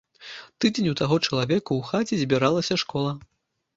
[0.63, 3.11] Тыдзень у таго чалавека ў хаце збіралася школа.